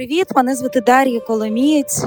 [0.00, 0.26] привіт!
[0.36, 2.04] Мене звати Дар'я Коломієць.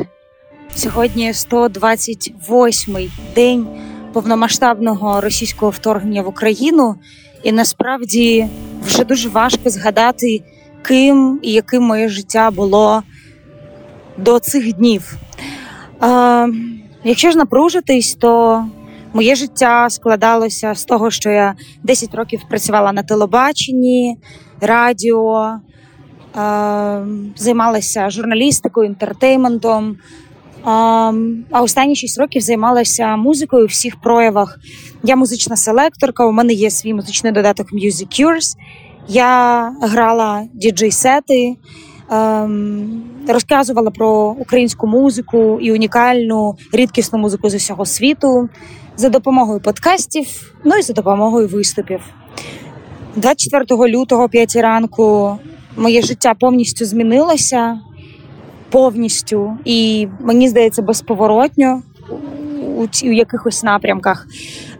[0.75, 3.67] Сьогодні 128-й день
[4.13, 6.95] повномасштабного російського вторгнення в Україну,
[7.43, 8.47] і насправді
[8.85, 10.43] вже дуже важко згадати,
[10.81, 13.03] ким і яким моє життя було
[14.17, 15.15] до цих днів.
[16.03, 16.47] Е,
[17.03, 18.65] Якщо ж напружитись, то
[19.13, 24.17] моє життя складалося з того, що я 10 років працювала на телебаченні,
[24.61, 25.59] радіо.
[27.35, 29.97] Займалася журналістикою, інтертейментом,
[31.51, 34.59] а останні 6 років займалася музикою у всіх проявах.
[35.03, 38.55] Я музична селекторка, у мене є свій музичний додаток Music Cures.
[39.07, 41.55] Я грала діджей-сети,
[43.27, 48.49] розказувала про українську музику і унікальну рідкісну музику з усього світу
[48.95, 51.99] за допомогою подкастів, ну і за допомогою виступів.
[53.15, 55.37] 24 лютого, 5 ранку,
[55.77, 57.79] моє життя повністю змінилося
[58.69, 61.81] повністю, і мені здається, безповоротньо
[62.77, 64.27] у, у якихось напрямках.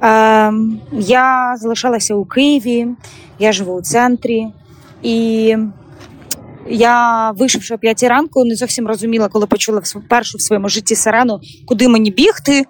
[0.04, 0.54] Е,
[1.00, 2.88] Я залишалася у Києві,
[3.40, 4.48] я живу у центрі,
[5.04, 5.56] і
[6.70, 11.40] я вийшовши о п'ятій ранку, не зовсім розуміла, коли почула першу в своєму житті сирену,
[11.66, 12.66] куди мені бігти.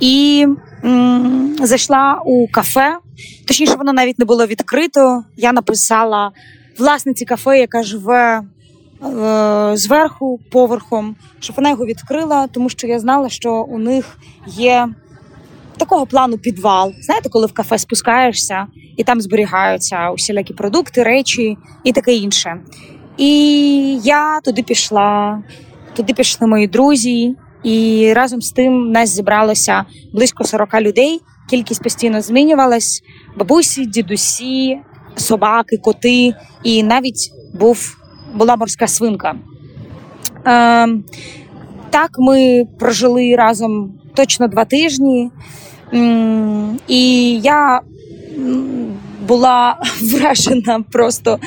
[0.00, 0.46] І
[0.84, 2.98] м- зайшла у кафе.
[3.46, 5.24] Точніше, воно навіть не було відкрито.
[5.36, 6.30] Я написала
[6.78, 13.28] власниці кафе, яка живе е, зверху поверхом, щоб вона його відкрила, тому що я знала,
[13.28, 14.88] що у них є
[15.76, 16.92] такого плану підвал.
[17.00, 22.60] Знаєте, коли в кафе спускаєшся і там зберігаються усілякі продукти, речі і таке інше.
[23.16, 23.30] І
[24.04, 25.42] я туди пішла,
[25.96, 31.20] туди пішли мої друзі, і разом з тим нас зібралося близько 40 людей.
[31.50, 33.02] Кількість постійно змінювалась:
[33.36, 34.78] бабусі, дідусі,
[35.16, 37.96] собаки, коти, і навіть був
[38.34, 39.34] була морська свинка.
[40.46, 40.88] Е,
[41.90, 45.30] Так, ми прожили разом точно два тижні,
[46.88, 47.80] і я
[49.28, 51.38] була вражена просто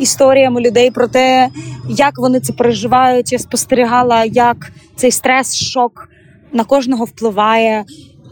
[0.00, 1.48] історіями людей про те,
[1.88, 3.32] як вони це переживають.
[3.32, 6.08] Я спостерігала, як цей стрес, шок
[6.52, 7.84] на кожного впливає.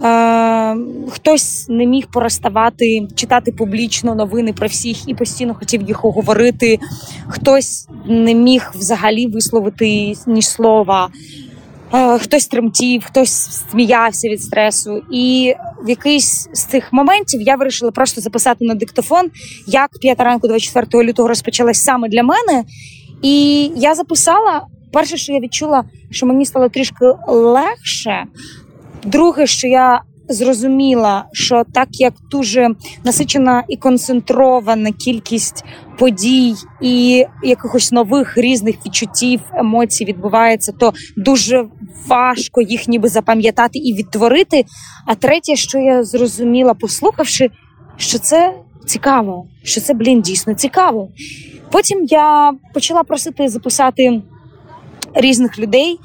[0.02, 0.76] Е,
[1.10, 6.78] Хтось не міг переставати читати публічно новини про всіх і постійно хотів їх говорити.
[7.28, 11.08] Хтось не міг взагалі висловити ні слова.
[11.94, 15.02] Е, хтось тремтів, хтось сміявся від стресу.
[15.12, 15.54] І
[15.84, 19.30] в якийсь з цих моментів я вирішила просто записати на диктофон,
[19.66, 22.64] як п'ята ранку 24 лютого розпочалась саме для мене.
[23.22, 28.24] І я записала перше, що я відчула, що мені стало трішки легше.
[29.04, 32.68] Друге, що я зрозуміла, що так як дуже
[33.04, 35.64] насичена і концентрована кількість
[35.98, 41.64] подій і якихось нових різних відчуттів, емоцій відбувається, то дуже
[42.06, 44.64] важко їх ніби запам'ятати і відтворити.
[45.06, 47.50] А третє, що я зрозуміла, послухавши,
[47.96, 48.54] що це
[48.86, 51.08] цікаво, що це блін дійсно цікаво.
[51.70, 54.22] Потім я почала просити записати
[55.14, 55.98] різних людей.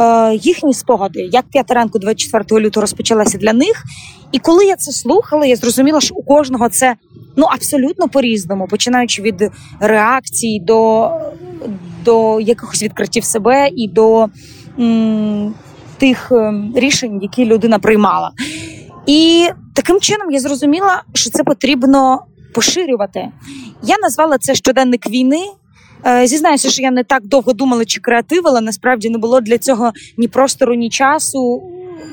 [0.00, 3.84] Е, їхні спогади, як п'ята ранку 24 лютого розпочалася для них.
[4.32, 6.96] І коли я це слухала, я зрозуміла, що у кожного це
[7.36, 9.50] ну абсолютно по-різному, починаючи від
[9.80, 11.10] реакцій до
[12.04, 14.26] до якихось відкриттів себе і до
[14.78, 15.54] м,
[15.98, 18.32] тих ем, рішень, які людина приймала.
[19.06, 22.22] І таким чином я зрозуміла, що це потрібно
[22.54, 23.28] поширювати.
[23.82, 25.46] Я назвала це щоденник війни.
[26.06, 28.60] Е, зізнаюся, що я не так довго думала чи креативила.
[28.60, 31.62] Насправді не було для цього ні простору, ні часу,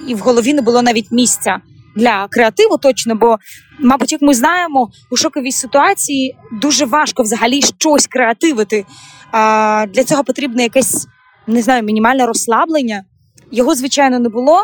[0.08, 1.58] і в голові не було навіть місця
[1.96, 2.78] для креативу.
[2.78, 3.38] Точно, бо,
[3.80, 8.86] мабуть, як ми знаємо, у шоковій ситуації дуже важко взагалі щось креативити.
[9.94, 11.08] Для цього потрібне якесь
[11.48, 13.04] не знаю, мінімальне розслаблення.
[13.52, 14.62] Його звичайно не було.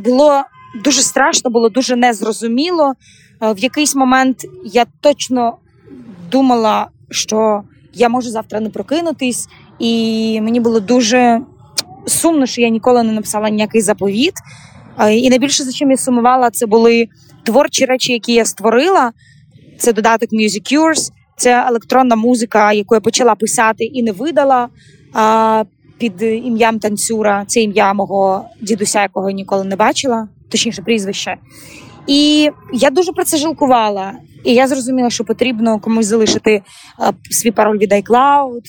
[0.00, 0.42] Було
[0.84, 2.92] дуже страшно, було дуже незрозуміло.
[3.40, 5.58] В якийсь момент я точно
[6.30, 7.62] думала, що
[7.98, 9.48] я можу завтра не прокинутись,
[9.78, 11.40] і мені було дуже
[12.06, 14.34] сумно, що я ніколи не написала ніякий заповіт.
[15.10, 17.08] І найбільше за чим я сумувала, це були
[17.44, 19.12] творчі речі, які я створила.
[19.78, 24.68] Це додаток Music Cures, це електронна музика, яку я почала писати і не видала
[25.14, 25.64] а,
[25.98, 27.44] під ім'ям танцюра.
[27.46, 31.36] Це ім'я мого дідуся, якого я ніколи не бачила, точніше прізвище.
[32.06, 34.12] І я дуже про це жалкувала.
[34.48, 36.62] І я зрозуміла, що потрібно комусь залишити
[37.30, 38.62] свій пароль від iCloud,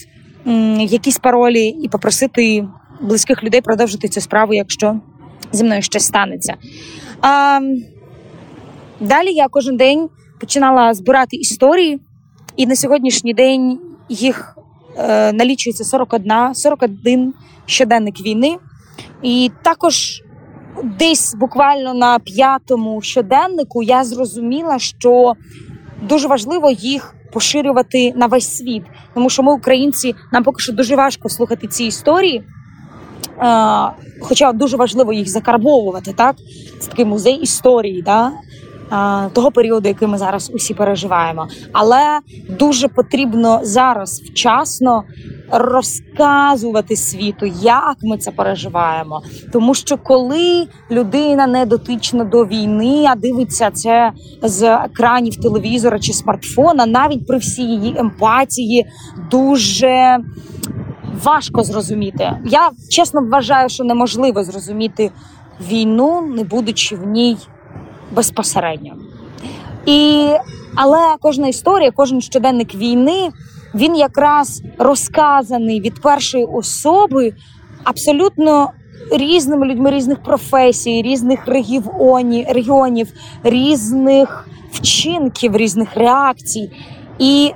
[0.80, 2.68] якісь паролі, і попросити
[3.02, 5.00] близьких людей продовжити цю справу, якщо
[5.52, 6.56] зі мною щось станеться.
[7.22, 7.60] А,
[9.00, 10.10] Далі я кожен день
[10.40, 12.00] починала збирати історії,
[12.56, 13.80] і на сьогоднішній день
[14.10, 14.58] їх
[14.98, 17.34] е, налічується 41, 41
[17.66, 18.56] щоденник війни.
[19.24, 20.22] І також
[21.00, 25.34] десь буквально на п'ятому щоденнику я зрозуміла, що
[26.02, 30.96] дуже важливо їх поширювати на весь світ, тому що ми, українці, нам поки що дуже
[30.96, 32.44] важко слухати ці історії.
[34.22, 36.36] Хоча дуже важливо їх закарбовувати, так
[36.80, 38.32] це такий музей історії, да?
[38.92, 41.48] Е, того періоду, який ми зараз усі переживаємо.
[41.72, 42.20] Але
[42.50, 45.04] дуже потрібно зараз вчасно
[45.52, 49.22] розказувати світу, як ми це переживаємо.
[49.54, 54.12] Тому що коли людина не дотична до війни, а дивиться це
[54.44, 58.86] з екранів телевізора чи смартфона, навіть при всій її емпатії,
[59.32, 60.18] дуже
[61.24, 62.32] важко зрозуміти.
[62.46, 65.12] Я чесно вважаю, що неможливо зрозуміти
[65.70, 67.38] війну, не будучи в ній
[68.12, 68.94] безпосередньо.
[69.86, 70.28] І,
[70.76, 73.30] Але кожна історія, кожен щоденник війни,
[73.76, 77.34] він якраз розказаний від першої особи
[77.84, 78.72] абсолютно
[79.12, 83.08] різними людьми різних професій, різних регіонів, регіонів
[83.44, 86.72] різних вчинків, різних реакцій.
[87.20, 87.52] І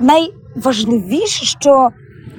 [0.00, 1.90] найважливіше, що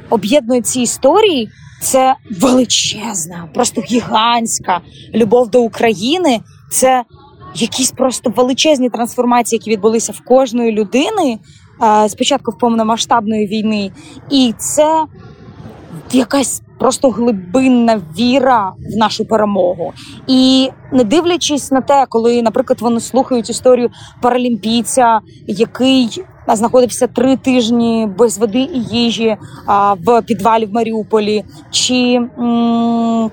[0.10, 1.50] об'єднує ці історії,
[1.81, 4.81] це величезна, просто гігантська
[5.13, 6.39] любов до України.
[6.71, 7.04] Це
[7.55, 11.39] якісь просто величезні трансформації, які відбулися в кожної людини
[12.07, 13.91] спочатку в повномасштабної війни,
[14.29, 15.05] і це
[16.11, 19.94] якась просто глибинна віра в нашу перемогу.
[20.27, 23.89] І не дивлячись на те, коли, наприклад, вони слухають історію
[24.21, 32.19] паралімпійця, який знаходився три тижні без води і їжі а, в підвалі в Маріуполі, чи
[32.39, 33.31] м-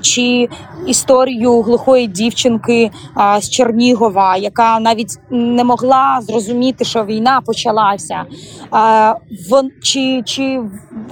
[0.00, 0.48] чи
[0.86, 8.24] історію глухої дівчинки а, з Чернігова, яка навіть не могла зрозуміти, що війна почалася,
[8.70, 9.14] а,
[9.50, 10.60] в, чи, чи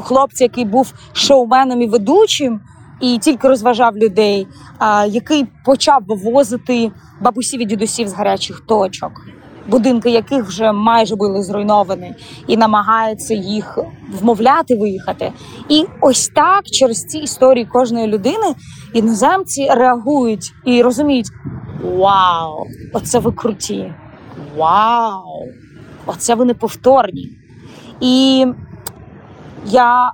[0.00, 2.60] хлопці, який був шоуменом і ведучим.
[3.00, 4.46] І тільки розважав людей,
[5.08, 9.12] який почав вивозити бабусів і дідусів з гарячих точок
[9.68, 12.14] будинки яких вже майже були зруйновані,
[12.46, 13.78] і намагається їх
[14.20, 15.32] вмовляти виїхати.
[15.68, 18.54] І ось так через ці історії кожної людини
[18.92, 21.26] іноземці реагують і розуміють:
[21.82, 22.66] Вау!
[22.92, 23.92] Оце ви круті!
[24.56, 25.44] Вау!
[26.06, 27.28] Оце ви неповторні.
[28.00, 28.46] І
[29.66, 30.12] я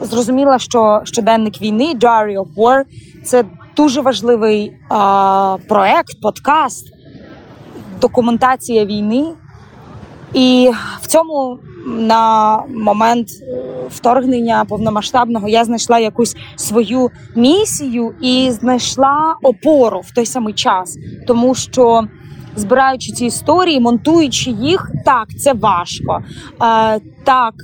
[0.00, 2.82] зрозуміла, що щоденник війни Diary of War–
[3.24, 3.44] це
[3.76, 7.01] дуже важливий а, проект, подкаст
[8.02, 9.24] документація війни,
[10.34, 10.70] і
[11.02, 20.00] в цьому на момент е, вторгнення повномасштабного я знайшла якусь свою місію і знайшла опору
[20.00, 22.04] в той самий час, тому що.
[22.56, 26.20] Збираючи ці історії, монтуючи їх, так це важко.
[26.62, 27.54] Е, так,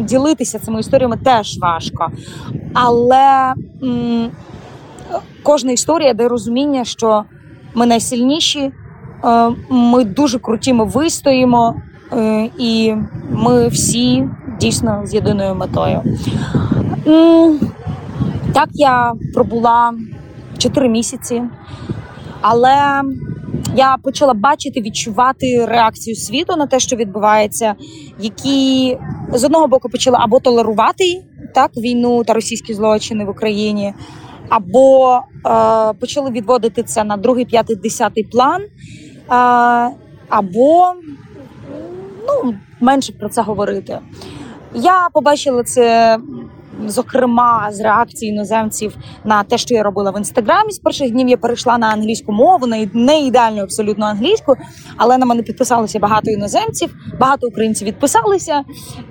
[0.00, 2.10] ділитися цими історіями теж важко.
[2.74, 3.54] Але
[5.42, 7.24] кожна історія дає розуміння, що
[7.74, 8.72] ми найсильніші,
[9.68, 11.74] ми дуже круті, ми вистоїмо,
[12.12, 12.94] е, і
[13.30, 14.28] ми всі
[14.60, 16.02] дійсно з єдиною метою.
[18.54, 19.92] Так я пробула
[20.58, 21.42] 4 місяці,
[22.40, 23.02] але
[23.76, 27.74] я почала бачити, відчувати реакцію світу на те, що відбувається,
[28.18, 28.98] які
[29.32, 33.94] з одного боку почали або толерувати так війну та російські злочини в Україні,
[34.48, 35.20] або е,
[36.00, 38.62] почали відводити це на другий, п'ятий, десятий план
[40.28, 40.94] або
[42.26, 43.98] ну, менше про це говорити.
[44.74, 46.18] Я побачила це.
[46.86, 51.36] Зокрема, з реакції іноземців на те, що я робила в інстаграмі з перших днів, я
[51.36, 54.56] перейшла на англійську мову, на не ідеальну абсолютно англійську,
[54.96, 58.62] але на мене підписалися багато іноземців, багато українців відписалися.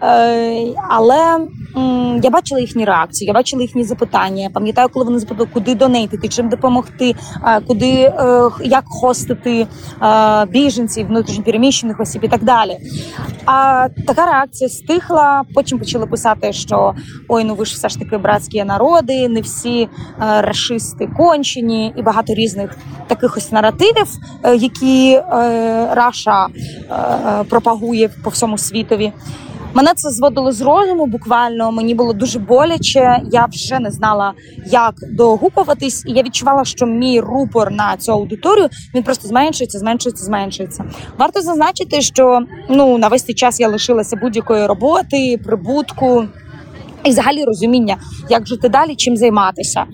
[0.04, 1.48] Е, але
[2.24, 4.44] я бачила їхні реакції, я бачила їхні запитання.
[4.44, 7.16] Я Пам'ятаю, коли вони запитали, куди донейтити, чим допомогти,
[7.68, 9.68] куди е, як хостити
[10.02, 12.78] е, біженців, внутрішньопереміщених осіб і так далі.
[13.46, 15.44] А така реакція стихла.
[15.54, 16.94] Потім почали писати, що
[17.28, 19.88] ой, ну ви ж все ж таки братські народи, не всі е,
[20.42, 24.08] расисти кончені, і багато різних таких ось наративів,
[24.56, 25.22] які
[25.92, 26.48] Раша
[27.50, 29.14] пропагує по всьому світові.
[29.74, 31.06] Мене це зводило з розуму.
[31.06, 33.22] Буквально мені було дуже боляче.
[33.32, 34.34] Я вже не знала,
[34.66, 40.26] як догукуватись, і я відчувала, що мій рупор на цю аудиторію він просто зменшується, зменшується,
[40.26, 40.86] зменшується.
[41.18, 46.26] Варто зазначити, що ну на весь цей час я лишилася будь-якої роботи, прибутку.
[47.04, 47.98] І взагалі розуміння,
[48.30, 49.86] як жити далі, чим займатися.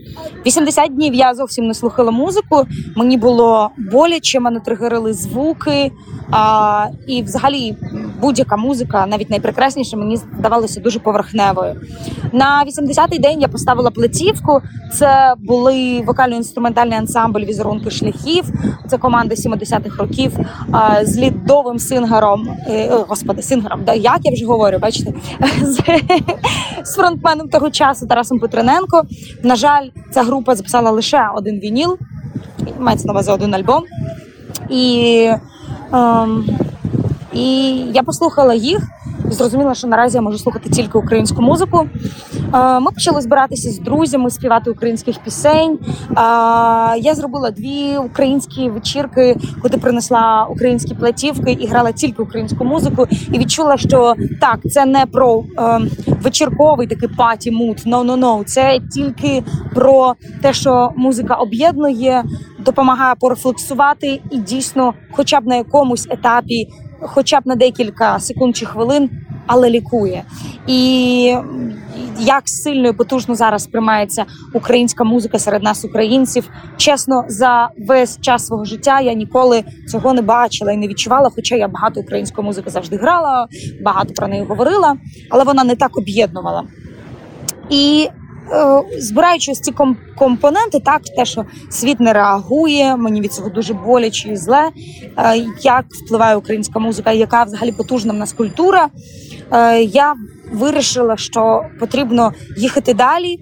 [0.45, 2.65] 80 днів я зовсім не слухала музику.
[2.95, 5.91] Мені було боляче, мене тригерили звуки.
[6.31, 7.75] А, І взагалі
[8.21, 11.81] будь-яка музика, навіть найпрекрасніша, мені здавалося дуже поверхневою.
[12.33, 14.61] На 80-й день я поставила платівку.
[14.93, 18.43] Це були вокально-інструментальний ансамбль візерунки шляхів.
[18.88, 20.31] Це команда 70-х років
[21.03, 22.49] з лідовим сингером.
[22.67, 25.13] Е, господи, сингером, да як я вже говорю, бачите,
[25.61, 25.81] з,
[26.83, 29.03] з фронтменом того часу Тарасом Петрененко.
[29.43, 31.97] На жаль, ця група записала лише один вініл,
[32.79, 33.83] мається на увазі один альбом.
[34.69, 35.29] І
[35.93, 36.45] ем,
[37.33, 38.79] і я послухала їх.
[39.29, 41.88] Зрозуміла, що наразі я можу слухати тільки українську музику.
[42.81, 45.79] Ми почали збиратися з друзями, співати українських пісень.
[46.98, 53.07] Я зробила дві українські вечірки, куди принесла українські платівки і грала тільки українську музику.
[53.33, 55.79] І відчула, що так, це не про е,
[56.21, 57.86] вечірковий такий паті мут.
[57.86, 58.43] No.
[58.43, 59.43] Це тільки
[59.75, 62.24] про те, що музика об'єднує,
[62.59, 66.67] допомагає порефлексувати і дійсно, хоча б на якомусь етапі
[67.01, 69.10] хоча б на декілька секунд чи хвилин,
[69.48, 70.24] але лікує.
[70.68, 71.36] І
[72.20, 78.48] як сильно і потужно зараз приймається українська музика серед нас, українців, чесно, за весь час
[78.48, 81.32] свого життя я ніколи цього не бачила і не відчувала.
[81.36, 83.48] Хоча я багато української музики завжди грала,
[83.84, 84.98] багато про неї говорила,
[85.29, 86.63] але вона не так об'єднувала.
[87.70, 88.10] І
[88.51, 89.74] Е, збираючи ці
[90.18, 94.70] компоненти, так те, що світ не реагує, мені від цього дуже боляче і зле.
[95.18, 98.89] Е, як впливає українська музика, яка взагалі потужна в нас культура.
[99.51, 100.15] Е, я
[100.51, 103.39] вирішила, що потрібно їхати далі.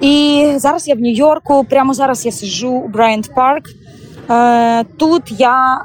[0.00, 1.64] І зараз я в Нью-Йорку.
[1.64, 3.64] Прямо зараз я сиджу у Брайант Парк.
[4.96, 5.84] Тут я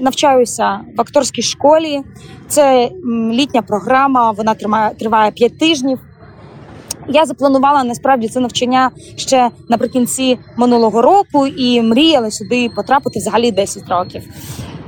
[0.00, 2.00] навчаюся в акторській школі.
[2.48, 2.90] Це
[3.32, 4.30] літня програма.
[4.30, 4.54] Вона
[4.98, 5.98] триває 5 тижнів.
[7.08, 13.88] Я запланувала насправді це навчання ще наприкінці минулого року і мріяла сюди потрапити взагалі 10
[13.88, 14.22] років.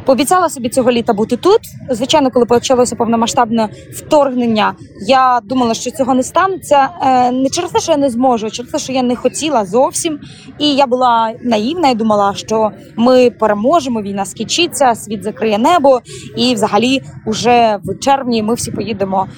[0.08, 1.60] Пообіцяла собі цього літа бути тут.
[1.90, 4.74] Звичайно, коли почалося повномасштабне вторгнення,
[5.06, 6.88] я думала, що цього не станеться.
[7.02, 9.64] Е, не через те, що я не зможу, а через те, що я не хотіла
[9.64, 10.20] зовсім.
[10.58, 14.02] І я була наївна і думала, що ми переможемо.
[14.02, 16.00] Війна скінчиться, світ закриє небо.
[16.36, 19.28] І, взагалі, уже в червні ми всі поїдемо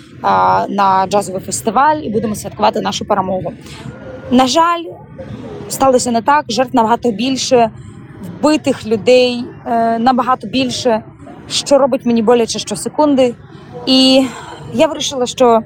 [0.68, 3.52] на джазовий фестиваль і будемо святкувати нашу перемогу.
[4.30, 4.82] На жаль,
[5.68, 6.44] сталося не так.
[6.48, 7.70] Жертв набагато більше
[8.22, 11.02] вбитих людей е, набагато більше,
[11.48, 13.34] що робить мені боляче щосекунди.
[13.86, 14.26] І
[14.72, 15.60] я вирішила, що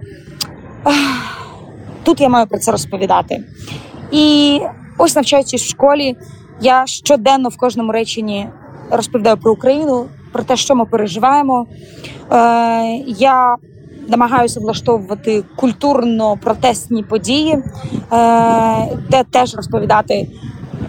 [2.04, 3.44] тут я маю про це розповідати.
[4.12, 4.60] І
[4.98, 6.16] ось навчаючись в школі,
[6.60, 8.48] я щоденно в кожному реченні
[8.90, 11.66] розповідаю про Україну, про те, що ми переживаємо.
[12.32, 12.36] Е,
[13.06, 13.56] Я
[14.08, 17.62] намагаюся влаштовувати культурно-протестні події, е,
[19.10, 20.28] де теж розповідати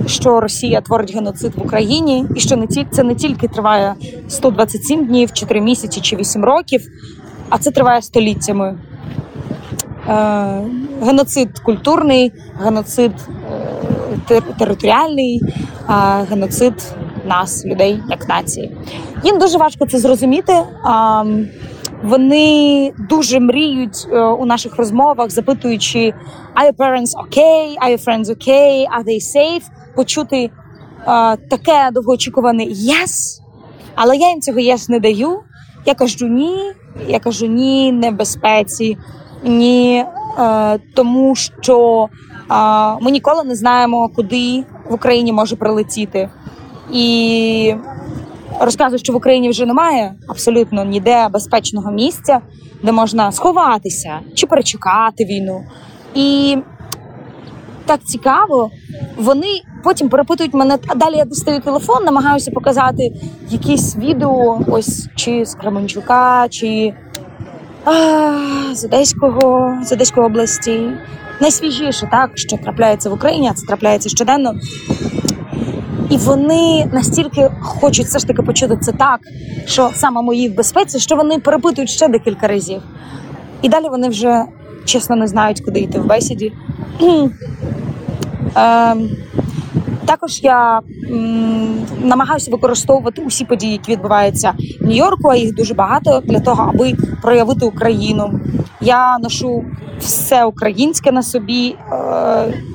[0.05, 3.95] що Росія творить геноцид в Україні, і що не ті це не тільки триває
[4.27, 6.87] 127 днів, 4 місяці чи 8 років,
[7.49, 8.77] а це триває століттями.
[10.09, 10.61] Е,
[11.01, 13.11] Геноцид культурний, геноцид
[14.31, 15.41] е, територіальний,
[15.89, 15.93] е,
[16.29, 16.73] геноцид
[17.25, 18.77] нас, людей як нації.
[19.23, 20.53] Їм дуже важко це зрозуміти.
[20.53, 20.65] Е,
[22.03, 26.13] вони дуже мріють е, у наших розмовах, запитуючи
[26.55, 27.77] are your parents okay?
[27.83, 28.87] Are your friends okay?
[28.97, 29.63] Are they safe?
[29.95, 30.49] почути
[31.05, 33.41] а, таке довгоочікуване «yes»,
[33.95, 35.39] але я їм цього «yes» не даю.
[35.85, 36.73] Я кажу ні,
[37.07, 38.97] я кажу ні небезпеці,
[39.43, 40.05] ні,
[40.39, 42.07] е, тому що
[42.51, 42.55] е,
[43.01, 46.29] ми ніколи не знаємо, куди в Україні може прилетіти.
[46.91, 47.75] І
[48.59, 52.39] розказую, що в Україні вже немає абсолютно ніде безпечного місця,
[52.83, 55.63] де можна сховатися чи перечекати війну.
[56.15, 56.57] І
[57.85, 58.69] так цікаво,
[59.17, 59.47] вони
[59.83, 63.11] потім перепитують мене, а далі я достаю телефон, намагаюся показати
[63.49, 66.93] якісь відео, ось чи з Кременчука, чи
[67.85, 70.81] а, з Одеського, з Одеської області.
[71.41, 74.53] Найсвіжіше, так, що трапляється в Україні, а це трапляється щоденно.
[76.09, 79.19] І вони настільки хочуть все ж таки почути це так,
[79.65, 82.81] що саме мої в безпеці, що вони перепитують ще декілька разів.
[83.61, 84.45] І далі вони вже
[84.85, 86.53] чесно не знають, куди йти в бесіді.
[88.55, 89.09] Ем,
[90.05, 96.21] також я м, намагаюся використовувати усі події, які відбуваються в Нью-Йорку, а їх дуже багато
[96.25, 98.39] для того, аби проявити Україну.
[98.81, 99.63] Я ношу
[99.99, 101.95] все українське на собі, е,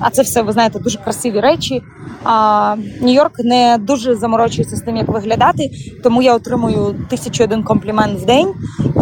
[0.01, 1.81] а це все ви знаєте дуже красиві речі.
[2.23, 5.69] А Нью-Йорк не дуже заморочується з тим, як виглядати,
[6.03, 8.53] тому я отримую тисячу один комплімент в день.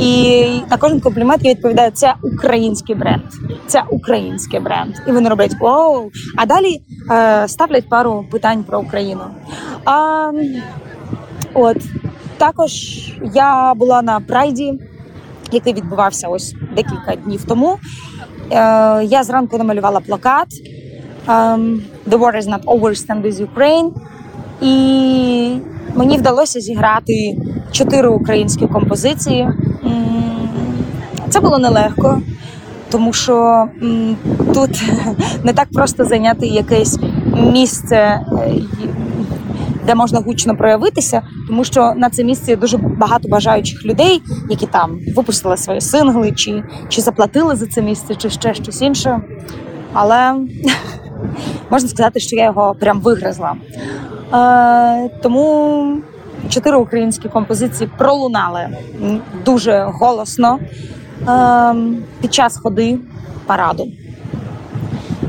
[0.01, 3.23] І на кожен комплімент я відповідаю: це український бренд,
[3.67, 4.95] це український бренд.
[5.07, 6.09] І вони роблять оу.
[6.37, 6.81] А далі
[7.11, 9.21] е, ставлять пару питань про Україну.
[9.85, 10.31] А,
[11.53, 11.77] От
[12.37, 12.71] Також
[13.33, 14.73] я була на прайді,
[15.51, 17.77] який відбувався ось декілька днів тому.
[18.51, 20.47] Е, Я зранку намалювала плакат
[21.27, 23.91] ем, The war is not over, stand with Ukraine.
[24.61, 25.57] І
[25.95, 27.37] мені вдалося зіграти
[27.71, 29.49] чотири українські композиції.
[31.29, 32.21] Це було нелегко,
[32.91, 33.67] тому що
[34.53, 34.83] тут
[35.43, 36.99] не так просто зайняти якесь
[37.35, 38.21] місце, е,
[39.85, 44.99] де можна гучно проявитися, тому що на це місце дуже багато бажаючих людей, які там
[45.15, 49.21] випустили свої сингли, чи, чи заплатили за це місце, чи ще щось інше.
[49.93, 50.33] Але
[51.69, 53.55] можна сказати, що я його прям вигризла.
[54.33, 55.97] Е, тому
[56.49, 58.67] чотири українські композиції пролунали
[59.45, 60.59] дуже голосно
[61.27, 61.75] е,
[62.21, 62.99] під час ходи
[63.45, 63.87] параду.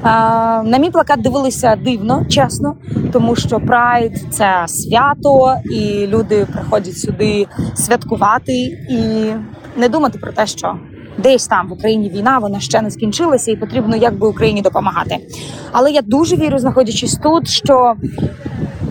[0.02, 2.76] На мій плакат дивилися дивно, чесно,
[3.12, 8.52] тому що Прайд це свято, і люди приходять сюди святкувати
[8.90, 9.32] і
[9.76, 10.76] не думати про те, що
[11.18, 15.18] десь там в Україні війна, вона ще не скінчилася, і потрібно якби Україні допомагати.
[15.72, 17.94] Але я дуже вірю, знаходячись тут, що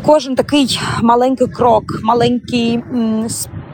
[0.05, 2.83] кожен такий маленький крок, маленький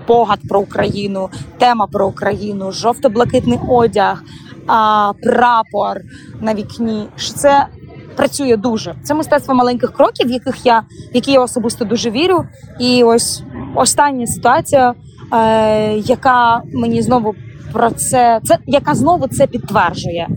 [0.06, 4.24] спогад про Україну, тема про Україну, жовто-блакитний одяг,
[4.68, 6.02] а, прапор
[6.42, 7.08] на вікні.
[7.16, 7.68] що Це
[8.16, 8.96] працює дуже.
[9.04, 12.46] Це мистецтво маленьких кроків, яких я, які я особисто дуже вірю.
[12.80, 13.44] І ось
[13.76, 14.94] остання ситуація,
[15.34, 17.36] е, яка мені знову
[17.72, 20.28] про це, це яка знову це підтверджує.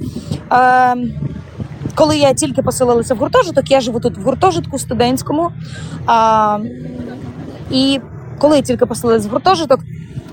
[0.53, 0.97] Е,
[1.95, 5.51] коли я тільки поселилася в гуртожиток, я живу тут в гуртожитку студентському.
[6.07, 6.59] А,
[7.71, 8.01] і
[8.39, 9.81] коли я тільки поселилася в гуртожиток,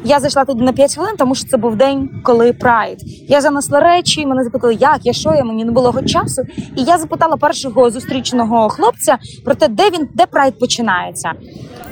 [0.05, 2.97] я зайшла туди на 5 хвилин, тому що це був день, коли прайд.
[3.27, 6.41] Я занесла речі, мене запитали, як я що я, мені не було часу.
[6.75, 11.31] І я запитала першого зустріченого хлопця про те, де він, де прайд починається.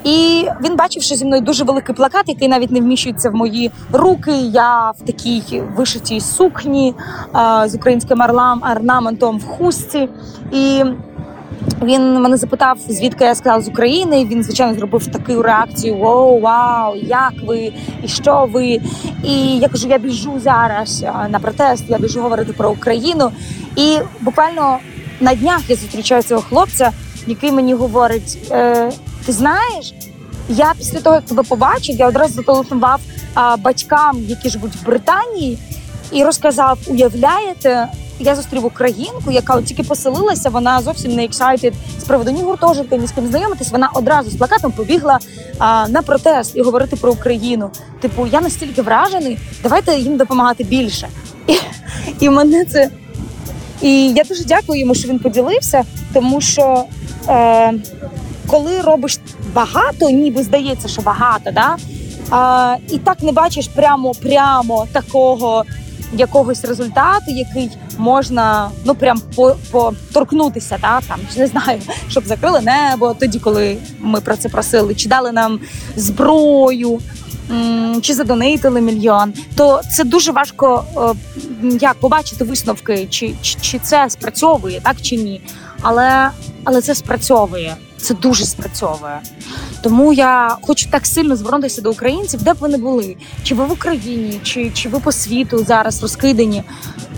[0.04, 3.72] І він бачив, що зі мною дуже великий плакат, який навіть не вміщується в мої
[3.92, 4.32] руки.
[4.38, 6.96] Я в такій вишитій сукні
[7.66, 8.22] з українським
[8.72, 10.10] орнаментом в хустці.
[10.52, 10.84] І
[11.84, 14.26] він мене запитав, звідки я сказала з України.
[14.26, 17.72] Він звичайно зробив таку реакцію: Воу, вау, як ви
[18.04, 18.80] і що ви?
[19.24, 23.32] І я кажу, я біжу зараз на протест, я біжу говорити про Україну.
[23.76, 24.78] І буквально
[25.20, 26.92] на днях я зустрічаю цього хлопця,
[27.28, 28.92] який мені говорить: е,
[29.26, 29.94] ти знаєш,
[30.50, 33.00] я після того, як тебе побачив, я одразу зателефонував
[33.60, 35.58] батькам, які живуть в Британії,
[36.12, 37.88] і розказав: уявляєте,
[38.20, 40.50] я зустрів українку, яка тільки поселилася.
[40.50, 43.72] Вона зовсім не excited з приводу ні гуртожитка, ні з ким знайомитись.
[43.72, 45.20] Вона одразу з плакатом побігла
[45.60, 47.70] а, на протест і говорити про Україну.
[48.00, 51.08] Типу, я настільки вражений, давайте їм допомагати більше.
[51.48, 51.56] І,
[52.20, 52.90] і мене це.
[53.82, 56.84] І я дуже дякую йому, що він поділився, тому що
[57.30, 57.74] е,
[58.48, 59.20] коли робиш
[59.54, 61.78] багато, ніби здається, що багато, да?
[62.30, 65.64] а, і так не бачиш прямо прямо такого
[66.14, 71.02] якогось результату, який можна ну прям по, поторкнутися, да?
[71.02, 75.60] там не знаю, щоб закрили небо тоді, коли ми про це просили, чи дали нам
[75.96, 77.00] зброю.
[78.02, 80.86] Чи задонейтили мільйон, то це дуже важко
[81.64, 85.42] е, як побачити висновки, чи, чи, чи це спрацьовує, так чи ні.
[85.82, 86.30] Але,
[86.64, 89.20] але це спрацьовує, це дуже спрацьовує.
[89.84, 93.66] Тому я хочу так сильно звернутися до українців, де б ви не були, чи ви
[93.66, 96.64] в Україні, чи, чи ви по світу зараз розкидані.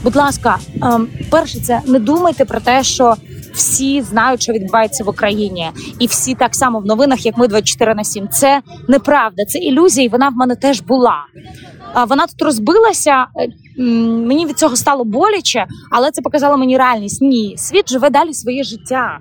[0.03, 3.15] Будь ласка, ем, перше, це не думайте про те, що
[3.55, 7.95] всі знають, що відбувається в Україні, і всі так само в новинах, як ми 24
[7.95, 8.27] на 7.
[8.29, 11.15] Це неправда, це ілюзія, і вона в мене теж була.
[12.07, 13.25] Вона тут розбилася.
[13.39, 13.47] е,
[14.27, 17.21] Мені від цього стало боляче, але це показало мені реальність.
[17.21, 19.19] Ні, світ живе далі своє життя.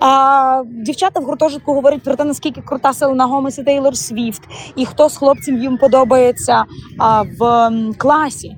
[0.00, 4.42] А, дівчата в гуртожитку говорять про те, наскільки крута Селена Гомес і Тейлор Свіфт,
[4.76, 6.64] і хто з хлопців їм подобається
[6.98, 8.56] а, в класі.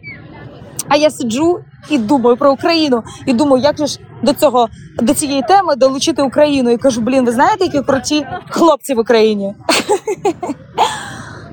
[0.89, 1.59] А я сиджу
[1.91, 4.69] і думаю про Україну, і думаю, як же ж до цього
[5.03, 6.71] до цієї теми долучити Україну.
[6.71, 9.55] І кажу, блін, ви знаєте, які круті хлопці в Україні?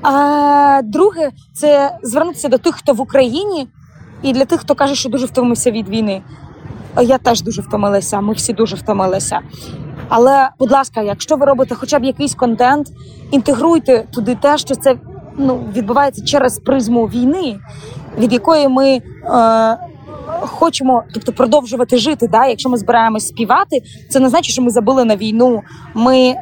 [0.04, 3.68] А, друге, це звернутися до тих, хто в Україні,
[4.22, 6.22] і для тих, хто каже, що дуже втомився від війни.
[7.02, 9.40] Я теж дуже втомилася, ми всі дуже втомилися.
[10.08, 12.88] Але, будь ласка, якщо ви робите хоча б якийсь контент,
[13.30, 14.96] інтегруйте туди те, що це
[15.36, 17.58] ну, відбувається через призму війни,
[18.18, 19.02] від якої ми е,
[20.46, 22.28] хочемо тобто, продовжувати жити.
[22.28, 22.46] Да?
[22.46, 25.62] Якщо ми збираємось співати, це не значить, що ми забили на війну.
[25.94, 26.36] Ми е,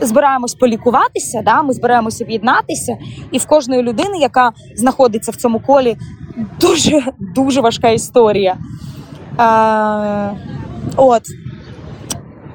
[0.00, 1.62] збираємось полікуватися, да?
[1.62, 2.96] ми збираємося об'єднатися,
[3.30, 5.96] і в кожної людини, яка знаходиться в цьому колі,
[6.60, 8.56] дуже дуже важка історія.
[9.40, 10.36] Е,
[10.96, 11.22] от.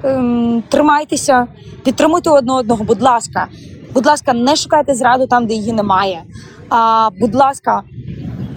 [0.04, 1.48] Ем, тримайтеся,
[1.84, 3.48] підтримуйте одне одного, будь ласка.
[3.94, 6.24] Будь ласка, не шукайте зраду там, де її немає.
[6.70, 7.84] А, будь ласка,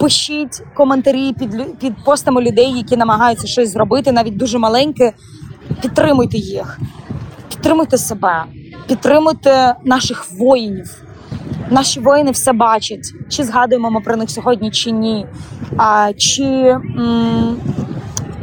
[0.01, 5.13] пишіть коментарі під, під постами людей, які намагаються щось зробити, навіть дуже маленьке.
[5.81, 6.79] Підтримуйте їх,
[7.49, 8.43] підтримуйте себе,
[8.87, 11.03] підтримуйте наших воїнів.
[11.69, 15.25] Наші воїни все бачать, чи згадуємо ми про них сьогодні, чи ні.
[15.77, 17.57] А, чи м,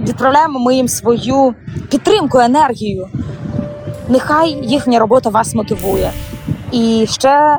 [0.03, 1.55] відправляємо ми їм свою
[1.91, 3.09] підтримку, енергію.
[4.09, 6.11] Нехай їхня робота вас мотивує.
[6.73, 7.59] І ще,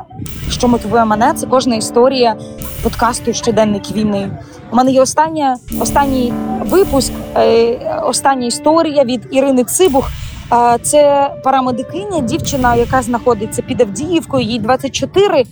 [0.50, 2.36] що мотивує мене, це кожна історія
[2.82, 4.30] подкасту Щоденник війни.
[4.72, 10.10] У мене є остання, останній випуск, е, остання історія від Ірини Цибух.
[10.52, 15.44] Е, Це парамедикиня, дівчина, яка знаходиться під Авдіївкою, їй 24.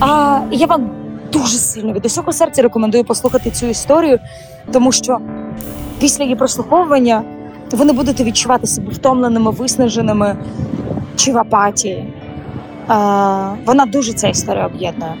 [0.00, 0.90] А я вам
[1.32, 4.18] дуже сильно від усього серця рекомендую послухати цю історію,
[4.72, 5.18] тому що
[5.98, 7.22] після її прослуховування
[7.72, 10.36] ви не будете відчувати себе втомленими, виснаженими
[11.16, 12.12] чи в апатії.
[13.66, 15.14] Вона дуже ця історія об'єднує.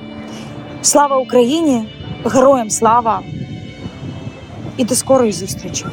[0.82, 1.84] Слава Україні!
[2.24, 3.20] Героям слава!
[4.76, 5.86] І до скорої зустрічі!